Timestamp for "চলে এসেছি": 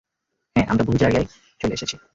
1.61-1.95